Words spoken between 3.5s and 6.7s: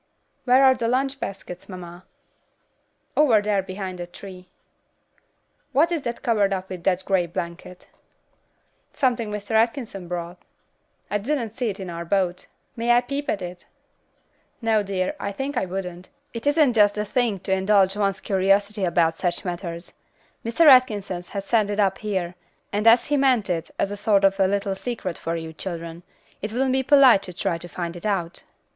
behind that tree." "What is that covered up